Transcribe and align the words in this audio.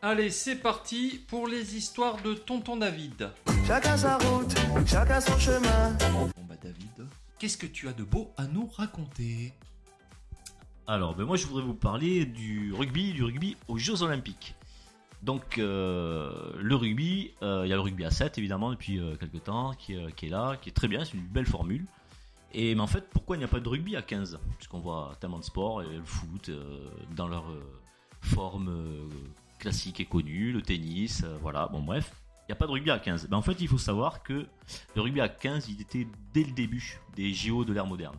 Allez, 0.00 0.30
c'est 0.30 0.56
parti 0.56 1.24
pour 1.26 1.48
les 1.48 1.76
histoires 1.76 2.22
de 2.22 2.34
Tonton 2.34 2.76
David. 2.76 3.30
Chacun 3.66 3.96
sa 3.96 4.16
route, 4.18 4.54
chacun 4.86 5.20
son 5.20 5.36
chemin. 5.38 5.96
Bon 6.12 6.30
bah 6.48 6.54
David, 6.62 7.08
qu'est-ce 7.38 7.58
que 7.58 7.66
tu 7.66 7.88
as 7.88 7.92
de 7.92 8.04
beau 8.04 8.30
à 8.36 8.46
nous 8.46 8.66
raconter? 8.66 9.52
Alors, 10.86 11.16
ben 11.16 11.24
moi 11.24 11.36
je 11.36 11.46
voudrais 11.46 11.64
vous 11.64 11.74
parler 11.74 12.26
du 12.26 12.72
rugby, 12.72 13.12
du 13.12 13.24
rugby 13.24 13.56
aux 13.66 13.76
Jeux 13.76 14.02
Olympiques. 14.02 14.54
Donc, 15.24 15.58
euh, 15.58 16.52
le 16.56 16.76
rugby, 16.76 17.32
euh, 17.42 17.62
il 17.66 17.68
y 17.68 17.72
a 17.72 17.74
le 17.74 17.82
rugby 17.82 18.04
à 18.04 18.10
7 18.12 18.38
évidemment 18.38 18.70
depuis 18.70 19.00
euh, 19.00 19.16
quelques 19.16 19.42
temps 19.42 19.74
qui, 19.74 19.96
euh, 19.96 20.10
qui 20.14 20.26
est 20.26 20.30
là, 20.30 20.56
qui 20.62 20.68
est 20.68 20.72
très 20.72 20.86
bien, 20.86 21.04
c'est 21.04 21.14
une 21.14 21.26
belle 21.26 21.46
formule. 21.46 21.84
Et 22.54 22.74
mais 22.76 22.80
en 22.80 22.86
fait, 22.86 23.04
pourquoi 23.10 23.34
il 23.34 23.40
n'y 23.40 23.44
a 23.44 23.48
pas 23.48 23.58
de 23.58 23.68
rugby 23.68 23.96
à 23.96 24.02
15 24.02 24.38
Puisqu'on 24.58 24.78
voit 24.78 25.16
tellement 25.20 25.40
de 25.40 25.44
sports, 25.44 25.82
et 25.82 25.96
le 25.96 26.04
foot 26.04 26.50
euh, 26.50 26.88
dans 27.16 27.26
leur 27.26 27.50
euh, 27.50 27.60
forme 28.22 28.68
euh, 28.68 29.08
classique 29.58 30.00
et 30.00 30.04
connue, 30.04 30.52
le 30.52 30.62
tennis, 30.62 31.22
euh, 31.24 31.36
voilà, 31.40 31.68
bon 31.68 31.82
bref. 31.82 32.12
Il 32.42 32.52
n'y 32.52 32.52
a 32.52 32.56
pas 32.56 32.66
de 32.66 32.72
rugby 32.72 32.90
à 32.90 32.98
15. 32.98 33.28
Ben, 33.28 33.36
en 33.36 33.42
fait, 33.42 33.60
il 33.60 33.68
faut 33.68 33.76
savoir 33.76 34.22
que 34.22 34.46
le 34.94 35.02
rugby 35.02 35.20
à 35.20 35.28
15, 35.28 35.68
il 35.68 35.82
était 35.82 36.06
dès 36.32 36.44
le 36.44 36.52
début 36.52 36.98
des 37.14 37.34
JO 37.34 37.64
de 37.64 37.74
l'ère 37.74 37.86
moderne. 37.86 38.16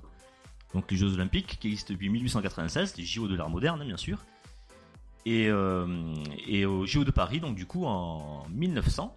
Donc 0.74 0.92
les 0.92 0.98
Jeux 0.98 1.14
Olympiques 1.14 1.58
qui 1.60 1.68
existent 1.68 1.94
depuis 1.94 2.10
1896, 2.10 2.96
les 2.98 3.06
JO 3.06 3.28
de 3.28 3.36
l'ère 3.36 3.50
moderne, 3.50 3.84
bien 3.84 3.98
sûr. 3.98 4.20
Et, 5.26 5.48
euh, 5.50 6.14
et 6.48 6.64
de 6.64 7.12
Paris, 7.12 7.40
donc 7.40 7.56
du 7.56 7.66
coup 7.66 7.86
en 7.86 8.48
1900, 8.50 9.16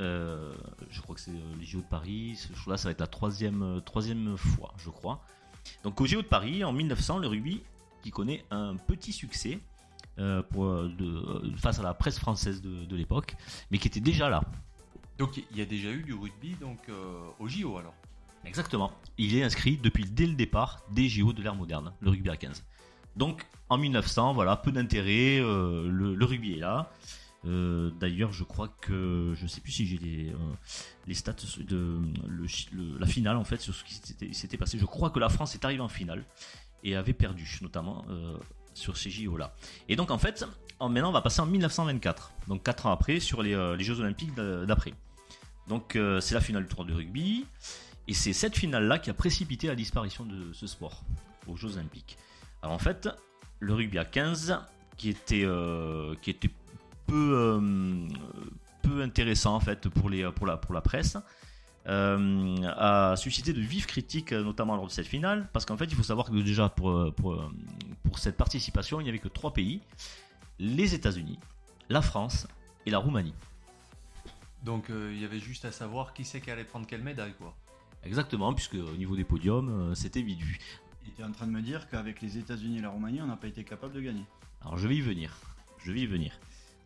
euh, 0.00 0.54
je 0.90 1.00
crois 1.00 1.14
que 1.14 1.20
c'est 1.20 1.32
euh, 1.32 1.54
les 1.58 1.66
JO 1.66 1.78
de 1.78 1.84
Paris, 1.84 2.36
ce 2.36 2.52
jour-là 2.54 2.76
ça 2.76 2.88
va 2.88 2.92
être 2.92 3.00
la 3.00 3.06
troisième, 3.06 3.82
troisième 3.84 4.36
fois, 4.36 4.72
je 4.78 4.90
crois. 4.90 5.20
Donc 5.82 6.00
au 6.00 6.06
JO 6.06 6.22
de 6.22 6.26
Paris, 6.26 6.64
en 6.64 6.72
1900, 6.72 7.18
le 7.18 7.28
rugby 7.28 7.62
qui 8.02 8.10
connaît 8.10 8.44
un 8.50 8.76
petit 8.76 9.12
succès 9.12 9.58
pour, 10.42 10.66
euh, 10.66 10.92
de, 10.98 11.04
euh, 11.06 11.56
face 11.56 11.78
à 11.78 11.82
la 11.82 11.94
presse 11.94 12.18
française 12.18 12.60
de, 12.62 12.84
de 12.84 12.96
l'époque, 12.96 13.36
mais 13.70 13.78
qui 13.78 13.88
était 13.88 14.00
déjà 14.00 14.28
là. 14.28 14.42
Donc 15.18 15.36
il 15.50 15.56
y 15.56 15.60
a 15.62 15.66
déjà 15.66 15.90
eu 15.90 16.02
du 16.02 16.14
rugby 16.14 16.54
donc 16.60 16.78
euh, 16.88 17.18
au 17.38 17.48
JO 17.48 17.76
alors. 17.78 17.94
Exactement. 18.44 18.92
Il 19.18 19.34
est 19.36 19.42
inscrit 19.42 19.76
depuis 19.76 20.04
dès 20.04 20.26
le 20.26 20.34
départ 20.34 20.82
des 20.92 21.08
JO 21.08 21.32
de 21.32 21.42
l'ère 21.42 21.54
moderne, 21.56 21.92
le 22.00 22.10
rugby 22.10 22.30
à 22.30 22.36
15. 22.36 22.64
Donc 23.16 23.44
en 23.68 23.78
1900, 23.78 24.32
voilà, 24.34 24.56
peu 24.56 24.70
d'intérêt, 24.72 25.40
euh, 25.40 25.88
le, 25.90 26.14
le 26.14 26.24
rugby 26.24 26.52
est 26.54 26.60
là. 26.60 26.90
Euh, 27.44 27.90
D'ailleurs, 28.00 28.32
je 28.32 28.42
crois 28.44 28.68
que 28.80 29.32
je 29.36 29.46
sais 29.46 29.60
plus 29.60 29.72
si 29.72 29.86
j'ai 29.86 29.98
les, 29.98 30.30
euh, 30.30 30.36
les 31.06 31.14
stats 31.14 31.34
de 31.58 31.98
le, 32.26 32.46
chi- 32.46 32.68
le- 32.72 32.98
la 32.98 33.06
finale 33.06 33.36
en 33.36 33.44
fait 33.44 33.60
sur 33.60 33.74
ce 33.74 33.84
qui 33.84 33.94
s'était 34.34 34.56
passé. 34.56 34.78
Je 34.78 34.86
crois 34.86 35.10
que 35.10 35.18
la 35.18 35.28
France 35.28 35.54
est 35.54 35.64
arrivée 35.64 35.80
en 35.82 35.88
finale 35.88 36.24
et 36.84 36.94
avait 36.96 37.12
perdu, 37.12 37.58
notamment 37.62 38.04
euh, 38.08 38.36
sur 38.78 38.96
ces 38.96 39.10
JO 39.10 39.36
là. 39.36 39.54
Et 39.88 39.96
donc 39.96 40.10
en 40.10 40.18
fait, 40.18 40.44
en, 40.80 40.88
maintenant 40.88 41.10
on 41.10 41.12
va 41.12 41.20
passer 41.22 41.40
en 41.40 41.46
1924, 41.46 42.32
donc 42.48 42.62
4 42.62 42.86
ans 42.86 42.92
après 42.92 43.20
sur 43.20 43.42
les, 43.42 43.54
euh, 43.54 43.78
Jeux 43.78 44.00
Olympiques 44.00 44.34
d'a- 44.34 44.64
d'après. 44.64 44.94
Donc 45.68 45.96
euh, 45.96 46.20
c'est 46.20 46.34
la 46.34 46.40
finale 46.40 46.62
du 46.62 46.68
tour 46.74 46.84
de 46.84 46.94
rugby. 46.94 47.44
Et 48.10 48.14
c'est 48.14 48.32
cette 48.32 48.56
finale-là 48.56 48.98
qui 48.98 49.10
a 49.10 49.14
précipité 49.14 49.66
la 49.66 49.74
disparition 49.74 50.24
de 50.24 50.50
ce 50.54 50.66
sport 50.66 51.02
aux 51.46 51.56
Jeux 51.56 51.74
Olympiques. 51.76 52.16
Alors 52.62 52.74
en 52.74 52.78
fait, 52.78 53.06
le 53.60 53.74
rugby 53.74 53.98
à 53.98 54.06
15, 54.06 54.58
qui 54.96 55.10
était, 55.10 55.42
euh, 55.44 56.14
qui 56.22 56.30
était 56.30 56.48
peu, 57.06 57.60
peu 58.82 59.02
intéressant 59.02 59.54
en 59.54 59.60
fait 59.60 59.88
pour, 59.90 60.08
les, 60.08 60.30
pour, 60.32 60.46
la, 60.46 60.56
pour 60.56 60.72
la 60.74 60.80
presse, 60.80 61.18
euh, 61.86 62.56
a 62.76 63.16
suscité 63.16 63.52
de 63.52 63.60
vives 63.60 63.86
critiques, 63.86 64.32
euh, 64.32 64.42
notamment 64.42 64.76
lors 64.76 64.86
de 64.86 64.92
cette 64.92 65.06
finale, 65.06 65.48
parce 65.52 65.64
qu'en 65.64 65.76
fait, 65.76 65.86
il 65.86 65.94
faut 65.94 66.02
savoir 66.02 66.26
que 66.26 66.36
déjà 66.36 66.68
pour, 66.68 66.90
euh, 66.90 67.10
pour, 67.10 67.50
pour 68.04 68.18
cette 68.18 68.36
participation, 68.36 69.00
il 69.00 69.04
n'y 69.04 69.08
avait 69.10 69.18
que 69.18 69.28
trois 69.28 69.52
pays 69.52 69.80
les 70.58 70.94
États-Unis, 70.94 71.38
la 71.88 72.02
France 72.02 72.46
et 72.84 72.90
la 72.90 72.98
Roumanie. 72.98 73.34
Donc 74.64 74.90
euh, 74.90 75.12
il 75.14 75.20
y 75.20 75.24
avait 75.24 75.38
juste 75.38 75.64
à 75.64 75.72
savoir 75.72 76.12
qui 76.12 76.24
c'est 76.24 76.40
qui 76.40 76.50
allait 76.50 76.64
prendre 76.64 76.86
quelle 76.86 77.02
médaille 77.02 77.34
quoi. 77.38 77.54
Exactement, 78.04 78.52
puisque 78.52 78.74
au 78.74 78.96
niveau 78.96 79.16
des 79.16 79.24
podiums, 79.24 79.68
euh, 79.68 79.94
c'était. 79.94 80.20
Et 80.20 80.36
tu 81.16 81.22
es 81.22 81.24
en 81.24 81.32
train 81.32 81.46
de 81.46 81.52
me 81.52 81.62
dire 81.62 81.88
qu'avec 81.88 82.20
les 82.20 82.38
États-Unis 82.38 82.78
et 82.78 82.80
la 82.80 82.90
Roumanie, 82.90 83.20
on 83.22 83.26
n'a 83.26 83.36
pas 83.36 83.46
été 83.46 83.64
capable 83.64 83.94
de 83.94 84.00
gagner. 84.00 84.24
Alors 84.62 84.76
je 84.76 84.88
vais 84.88 84.96
y 84.96 85.00
venir. 85.00 85.36
Je 85.78 85.92
vais 85.92 86.00
y 86.00 86.06
venir. 86.06 86.32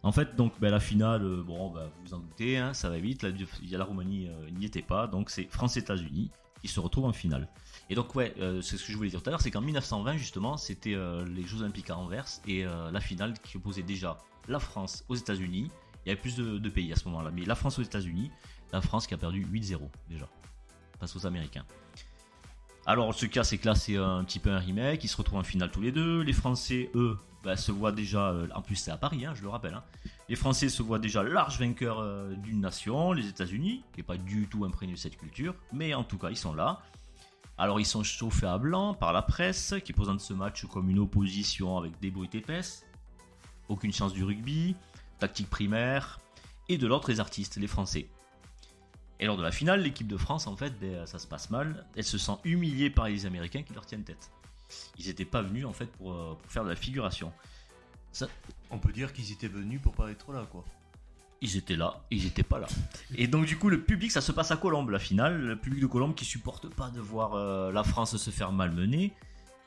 En 0.03 0.11
fait, 0.11 0.35
donc 0.35 0.53
ben, 0.61 0.71
la 0.71 0.81
finale, 0.81 1.23
euh, 1.25 1.43
bon, 1.43 1.71
bah, 1.71 1.89
vous 1.97 2.07
vous 2.07 2.15
en 2.15 2.19
doutez, 2.19 2.59
hein, 2.59 2.75
ça 2.75 2.91
va 2.91 2.99
vite. 2.99 3.23
La, 3.23 3.85
Roumanie 3.85 4.29
euh, 4.29 4.51
n'y 4.51 4.67
était 4.67 4.83
pas, 4.83 5.07
donc 5.07 5.31
c'est 5.31 5.45
France-États-Unis 5.45 6.31
qui 6.61 6.69
se 6.69 6.81
retrouvent 6.81 7.05
en 7.05 7.13
finale. 7.13 7.49
Et 7.91 7.95
donc 7.95 8.15
ouais, 8.15 8.35
euh, 8.39 8.61
c'est 8.63 8.77
ce 8.77 8.87
que 8.87 8.93
je 8.93 8.97
voulais 8.97 9.11
dire 9.11 9.23
tout 9.23 9.29
à 9.29 9.33
l'heure, 9.33 9.41
c'est 9.41 9.51
qu'en 9.51 9.61
1920 9.61 10.17
justement, 10.17 10.57
c'était 10.57 10.97
les 11.27 11.43
Jeux 11.45 11.61
Olympiques 11.61 11.91
à 11.91 11.97
Anvers 11.97 12.27
et 12.47 12.65
la 12.65 13.01
finale 13.01 13.35
qui 13.43 13.57
opposait 13.57 13.83
déjà 13.83 14.19
la 14.49 14.61
France 14.61 15.05
aux 15.09 15.17
États-Unis. 15.17 15.71
Il 16.05 16.09
y 16.09 16.13
avait 16.13 16.21
plus 16.21 16.37
de, 16.37 16.59
de 16.59 16.69
pays 16.69 16.93
à 16.93 16.97
ce 16.97 17.05
moment-là, 17.07 17.31
mais 17.33 17.45
la 17.45 17.55
France 17.57 17.79
aux 17.79 17.83
États-Unis, 17.83 18.31
la 18.73 18.81
France 18.81 19.07
qui 19.07 19.15
a 19.15 19.19
perdu 19.19 19.45
8-0 19.45 19.81
déjà 20.09 20.29
face 21.01 21.17
aux 21.17 21.27
Américains. 21.27 21.65
Alors 22.84 23.15
ce 23.15 23.26
cas 23.26 23.44
c'est 23.44 23.59
que 23.59 23.66
là 23.66 23.75
c'est 23.75 23.97
un 23.97 24.25
petit 24.25 24.41
peu 24.41 24.50
un 24.50 24.59
remake, 24.59 25.04
ils 25.04 25.09
se 25.09 25.16
retrouvent 25.16 25.38
en 25.38 25.44
finale 25.44 25.70
tous 25.70 25.81
les 25.81 25.93
deux. 25.93 26.22
Les 26.22 26.32
Français 26.32 26.91
eux 26.94 27.16
bah, 27.44 27.56
se 27.56 27.70
voient 27.70 27.93
déjà, 27.93 28.31
euh, 28.31 28.48
en 28.54 28.62
plus 28.62 28.76
c'est 28.76 28.91
à 28.91 28.97
Paris, 28.97 29.25
hein, 29.25 29.34
je 29.34 29.43
le 29.43 29.48
rappelle. 29.48 29.75
hein. 29.75 29.84
Les 30.28 30.37
Français 30.37 30.69
se 30.69 30.82
voient 30.82 30.98
déjà 30.98 31.22
large 31.22 31.59
vainqueurs 31.60 32.00
euh, 32.00 32.34
d'une 32.34 32.60
nation, 32.60 33.12
les 33.12 33.28
États-Unis, 33.28 33.84
qui 33.92 34.00
est 34.00 34.04
pas 34.04 34.16
du 34.16 34.48
tout 34.48 34.65
imprégné 34.65 34.94
de 34.94 34.98
cette 34.98 35.16
culture, 35.16 35.54
mais 35.72 35.94
en 35.94 36.03
tout 36.03 36.19
cas 36.19 36.31
ils 36.31 36.37
sont 36.37 36.54
là. 36.54 36.81
Alors 37.56 37.78
ils 37.78 37.87
sont 37.87 38.03
chauffés 38.03 38.47
à 38.47 38.59
blanc 38.59 38.94
par 38.94 39.12
la 39.12 39.22
presse 39.22 39.75
qui 39.84 39.92
présente 39.92 40.21
ce 40.21 40.32
match 40.32 40.65
comme 40.66 40.91
une 40.91 40.98
opposition 40.98 41.78
avec 41.78 42.00
des 42.00 42.10
bruits 42.10 42.31
épaisses, 42.32 42.84
aucune 43.69 43.92
chance 43.92 44.12
du 44.12 44.25
rugby, 44.25 44.75
tactique 45.21 45.48
primaire, 45.48 46.19
et 46.69 46.78
de 46.78 46.87
l'autre 46.88 47.10
les 47.10 47.21
artistes, 47.21 47.56
les 47.59 47.69
Français. 47.69 48.09
Et 49.21 49.27
lors 49.27 49.37
de 49.37 49.43
la 49.43 49.53
finale, 49.53 49.83
l'équipe 49.83 50.09
de 50.09 50.17
France, 50.17 50.47
en 50.47 50.56
fait, 50.56 50.73
ben, 50.81 51.06
ça 51.06 51.19
se 51.19 51.27
passe 51.27 51.50
mal. 51.50 51.87
Elle 51.97 52.05
se 52.05 52.19
sent 52.19 52.37
humiliée 52.45 52.91
par 52.91 53.09
les 53.09 53.25
Américains 53.27 53.62
qui 53.62 53.73
leur 53.73 53.87
tiennent 53.87 54.03
tête. 54.05 54.31
Ils 54.99 55.06
n'étaient 55.06 55.25
pas 55.25 55.43
venus, 55.43 55.65
en 55.67 55.73
fait, 55.73 55.87
pour, 55.87 56.12
euh, 56.12 56.34
pour 56.41 56.50
faire 56.50 56.65
de 56.65 56.69
la 56.71 56.77
figuration. 56.77 57.33
Ça, 58.11 58.27
On 58.71 58.78
peut 58.78 58.93
dire 58.93 59.12
qu'ils 59.12 59.31
étaient 59.33 59.49
venus 59.49 59.81
pour 59.81 59.93
pas 59.95 60.11
être 60.11 60.33
là 60.33 60.45
quoi. 60.51 60.65
ils 61.41 61.56
étaient 61.56 61.77
là, 61.77 62.03
ils 62.11 62.27
étaient 62.27 62.43
pas 62.43 62.59
là. 62.59 62.67
Et 63.17 63.27
donc 63.27 63.47
du 63.47 63.59
coup 63.59 63.69
le 63.71 63.81
public, 63.83 64.11
ça 64.12 64.21
se 64.21 64.33
passe 64.33 64.51
à 64.51 64.56
Colombe 64.59 64.91
la 64.91 64.99
finale, 64.99 65.41
le 65.41 65.56
public 65.56 65.81
de 65.81 65.87
Colombe 65.87 66.15
qui 66.15 66.25
supporte 66.27 66.69
pas 66.69 66.91
de 66.91 67.01
voir 67.01 67.34
euh, 67.34 67.72
la 67.72 67.83
France 67.84 68.17
se 68.19 68.31
faire 68.31 68.53
malmener, 68.53 69.12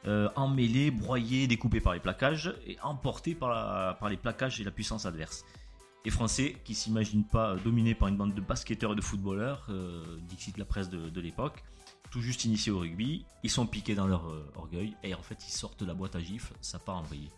euh, 0.05 0.29
emmêlé, 0.35 0.91
broyé, 0.91 1.47
découpé 1.47 1.79
par 1.81 1.93
les 1.93 1.99
plaquages 1.99 2.53
et 2.67 2.77
emporté 2.83 3.33
par, 3.33 3.49
la- 3.49 3.95
par 3.99 4.09
les 4.09 4.17
plaquages 4.17 4.61
et 4.61 4.63
la 4.63 4.71
puissance 4.71 5.05
adverse. 5.07 5.43
Les 6.05 6.11
Français 6.11 6.55
qui 6.63 6.75
s'imaginent 6.75 7.25
pas 7.25 7.51
euh, 7.51 7.59
dominés 7.59 7.95
par 7.95 8.07
une 8.07 8.15
bande 8.15 8.35
de 8.35 8.41
basketteurs 8.41 8.93
et 8.93 8.95
de 8.95 9.01
footballeurs, 9.01 9.65
euh, 9.69 10.03
dixit 10.29 10.57
la 10.59 10.65
presse 10.65 10.87
de, 10.87 11.09
de 11.09 11.21
l'époque, 11.21 11.63
tout 12.11 12.21
juste 12.21 12.45
initiés 12.45 12.71
au 12.71 12.77
rugby, 12.77 13.25
ils 13.41 13.49
sont 13.49 13.65
piqués 13.65 13.95
dans 13.95 14.05
leur 14.05 14.29
euh, 14.29 14.47
orgueil 14.55 14.95
et 15.03 15.15
en 15.15 15.23
fait 15.23 15.43
ils 15.47 15.51
sortent 15.51 15.79
de 15.79 15.85
la 15.85 15.95
boîte 15.95 16.15
à 16.15 16.19
gifles, 16.19 16.53
ça 16.61 16.77
part 16.77 16.97
en 16.97 17.01
vrille. 17.01 17.31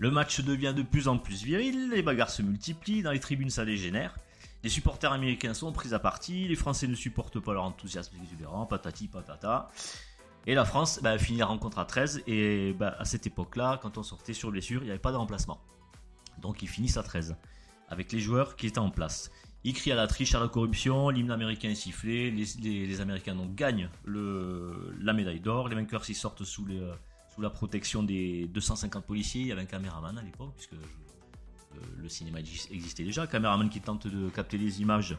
Le 0.00 0.10
match 0.10 0.40
devient 0.40 0.74
de 0.76 0.82
plus 0.82 1.06
en 1.06 1.18
plus 1.18 1.44
viril, 1.44 1.90
les 1.90 2.02
bagarres 2.02 2.30
se 2.30 2.42
multiplient, 2.42 3.02
dans 3.02 3.12
les 3.12 3.20
tribunes 3.20 3.50
ça 3.50 3.64
dégénère. 3.64 4.18
Les 4.64 4.70
supporters 4.70 5.12
américains 5.12 5.54
sont 5.54 5.70
pris 5.72 5.94
à 5.94 6.00
partie, 6.00 6.48
les 6.48 6.56
Français 6.56 6.88
ne 6.88 6.96
supportent 6.96 7.38
pas 7.38 7.52
leur 7.52 7.62
enthousiasme 7.62 8.16
exubérant, 8.20 8.66
patati 8.66 9.06
patata. 9.06 9.70
Et 10.46 10.54
la 10.54 10.64
France 10.64 10.98
bah, 11.00 11.16
finit 11.16 11.38
la 11.38 11.46
rencontre 11.46 11.78
à 11.78 11.84
13, 11.84 12.24
et 12.26 12.72
bah, 12.72 12.96
à 12.98 13.04
cette 13.04 13.26
époque-là, 13.28 13.78
quand 13.80 13.98
on 13.98 14.02
sortait 14.02 14.32
sur 14.32 14.50
blessure, 14.50 14.82
il 14.82 14.86
n'y 14.86 14.90
avait 14.90 14.98
pas 14.98 15.12
de 15.12 15.16
remplacement. 15.16 15.60
Donc 16.38 16.62
ils 16.62 16.68
finissent 16.68 16.96
à 16.96 17.02
13, 17.02 17.36
avec 17.88 18.12
les 18.12 18.20
joueurs 18.20 18.56
qui 18.56 18.66
étaient 18.66 18.78
en 18.78 18.90
place. 18.90 19.30
Ils 19.66 19.72
crient 19.72 19.92
à 19.92 19.96
la 19.96 20.06
triche, 20.06 20.34
à 20.34 20.40
la 20.40 20.48
corruption, 20.48 21.08
l'hymne 21.08 21.30
américain 21.30 21.70
est 21.70 21.74
sifflé, 21.74 22.30
les, 22.30 22.44
les- 22.62 22.86
les 22.86 23.00
Américains 23.00 23.34
donc 23.34 23.54
gagnent 23.54 23.88
le, 24.04 24.94
la 25.00 25.12
médaille 25.14 25.40
d'or, 25.40 25.68
les 25.68 25.74
vainqueurs 25.74 26.04
s'y 26.04 26.14
sortent 26.14 26.44
sous, 26.44 26.66
les, 26.66 26.78
euh, 26.80 26.92
sous 27.34 27.40
la 27.40 27.48
protection 27.50 28.02
des 28.02 28.46
250 28.48 29.04
policiers, 29.06 29.40
il 29.40 29.46
y 29.46 29.52
avait 29.52 29.62
un 29.62 29.66
caméraman 29.66 30.18
à 30.18 30.22
l'époque, 30.22 30.52
puisque 30.56 30.74
je- 30.74 31.76
le, 31.96 32.02
le 32.02 32.08
cinéma 32.08 32.40
exis- 32.40 32.68
existait 32.70 33.04
déjà, 33.04 33.26
caméraman 33.26 33.68
qui 33.70 33.80
tente 33.80 34.06
de 34.06 34.28
capter 34.28 34.58
les 34.58 34.80
images, 34.82 35.16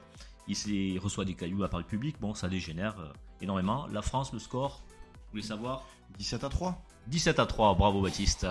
il, 0.48 0.56
il 0.70 1.00
reçoit 1.00 1.26
des 1.26 1.34
cailloux 1.34 1.64
à 1.64 1.68
part 1.70 1.80
le 1.80 1.86
public, 1.88 2.18
bon 2.22 2.36
ça 2.36 2.48
dégénère 2.48 3.00
euh, 3.00 3.12
énormément. 3.42 3.88
La 3.88 4.04
France, 4.04 4.32
le 4.32 4.38
score, 4.40 4.84
vous 4.88 5.32
voulez 5.32 5.42
savoir? 5.44 5.86
17 6.20 6.44
à 6.44 6.50
3 6.50 6.82
17 7.08 7.40
à 7.40 7.46
3, 7.48 7.74
bravo 7.76 8.02
Baptiste. 8.02 8.46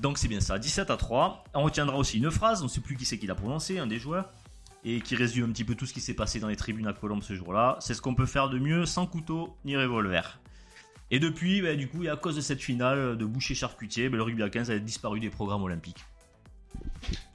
Donc 0.00 0.18
c'est 0.18 0.28
bien 0.28 0.40
ça, 0.40 0.58
17 0.58 0.90
à 0.90 0.96
3. 0.96 1.44
On 1.54 1.62
retiendra 1.62 1.96
aussi 1.96 2.18
une 2.18 2.30
phrase, 2.30 2.60
on 2.60 2.64
ne 2.64 2.68
sait 2.68 2.80
plus 2.80 2.96
qui 2.96 3.04
c'est 3.04 3.18
qui 3.18 3.26
l'a 3.26 3.34
prononcée, 3.34 3.78
un 3.78 3.86
des 3.86 3.98
joueurs, 3.98 4.30
et 4.84 5.00
qui 5.00 5.16
résume 5.16 5.46
un 5.46 5.52
petit 5.52 5.64
peu 5.64 5.74
tout 5.74 5.86
ce 5.86 5.92
qui 5.92 6.00
s'est 6.00 6.14
passé 6.14 6.38
dans 6.38 6.48
les 6.48 6.56
tribunes 6.56 6.86
à 6.86 6.92
Colombe 6.92 7.22
ce 7.22 7.34
jour-là. 7.34 7.76
C'est 7.80 7.94
ce 7.94 8.02
qu'on 8.02 8.14
peut 8.14 8.26
faire 8.26 8.48
de 8.48 8.58
mieux 8.58 8.84
sans 8.86 9.06
couteau 9.06 9.56
ni 9.64 9.76
revolver. 9.76 10.38
Et 11.10 11.18
depuis, 11.18 11.62
bah, 11.62 11.76
du 11.76 11.88
coup, 11.88 12.02
à 12.10 12.16
cause 12.16 12.36
de 12.36 12.40
cette 12.40 12.60
finale 12.60 13.16
de 13.16 13.24
boucher 13.24 13.54
charcutier, 13.54 14.08
bah, 14.08 14.16
le 14.16 14.22
rugby 14.22 14.42
à 14.42 14.50
15 14.50 14.70
a 14.70 14.78
disparu 14.78 15.20
des 15.20 15.30
programmes 15.30 15.62
olympiques. 15.62 16.04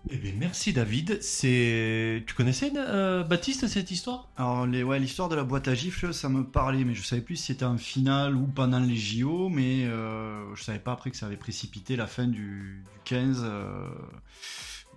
Eh 0.09 0.17
bien 0.17 0.33
merci 0.37 0.73
David, 0.73 1.21
c'est... 1.21 2.23
Tu 2.25 2.33
connaissais 2.33 2.71
euh, 2.75 3.23
Baptiste 3.23 3.67
cette 3.67 3.91
histoire? 3.91 4.29
Alors, 4.35 4.65
les, 4.65 4.83
ouais, 4.83 4.99
l'histoire 4.99 5.29
de 5.29 5.35
la 5.35 5.43
boîte 5.43 5.67
à 5.67 5.75
gifles, 5.75 6.13
ça 6.13 6.27
me 6.27 6.43
parlait, 6.43 6.83
mais 6.83 6.95
je 6.95 7.03
savais 7.03 7.21
plus 7.21 7.35
si 7.35 7.47
c'était 7.47 7.65
en 7.65 7.77
finale 7.77 8.35
ou 8.35 8.47
pendant 8.47 8.79
les 8.79 8.95
JO, 8.97 9.47
mais 9.49 9.85
euh, 9.85 10.53
je 10.55 10.63
savais 10.63 10.79
pas 10.79 10.93
après 10.93 11.11
que 11.11 11.17
ça 11.17 11.27
avait 11.27 11.37
précipité 11.37 11.95
la 11.95 12.07
fin 12.07 12.27
du, 12.27 12.83
du 12.83 12.99
15. 13.05 13.41
euh, 13.45 13.87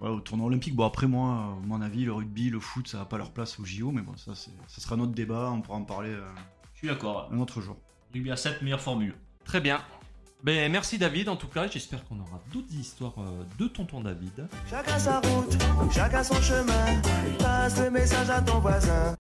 voilà, 0.01 0.15
au 0.17 0.21
tournoi 0.21 0.47
olympique. 0.49 0.75
Bon, 0.75 0.87
après, 0.87 1.07
moi, 1.07 1.29
à 1.35 1.67
mon 1.67 1.81
avis, 1.83 2.05
le 2.05 2.13
rugby, 2.13 2.49
le 2.51 2.59
foot, 2.59 2.89
ça 2.89 2.99
n'a 2.99 3.05
pas 3.05 3.19
leur 3.19 3.31
place 3.33 3.61
au 3.61 3.65
JO, 3.65 3.93
mais 3.93 4.03
bon, 4.03 4.17
ça, 4.17 4.35
c'est- 4.35 4.51
ça 4.67 4.81
sera 4.81 4.97
notre 4.97 5.13
débat, 5.13 5.51
on 5.53 5.61
pourra 5.61 5.79
en 5.79 5.85
parler 5.85 6.11
euh, 6.11 6.25
Je 6.73 6.79
suis 6.79 6.89
d'accord. 6.89 7.29
un 7.31 7.39
autre 7.39 7.61
jour. 7.61 7.77
Rugby 8.13 8.31
à 8.31 8.37
7, 8.37 8.63
meilleure 8.63 8.81
formule. 8.81 9.15
Très 9.45 9.61
bien. 9.61 9.81
Ben, 10.45 10.71
merci 10.71 10.99
David 10.99 11.31
en 11.31 11.37
tout 11.37 11.47
cas. 11.47 11.67
J'espère 11.69 12.05
qu'on 12.05 12.21
aura 12.21 12.39
d'autres 12.53 12.75
histoires 12.79 13.15
euh, 13.19 13.45
de 13.59 13.67
tonton 13.67 14.03
David. 14.03 14.47
Chacun 14.69 14.99
sa 14.99 15.21
route, 15.21 15.57
chacun 15.91 16.23
son 16.23 16.35
chemin. 16.43 17.01
Passe 17.39 17.81
le 17.81 17.91
message 17.91 18.29
à 18.29 18.43
ton 18.43 18.59
voisin. 18.59 19.11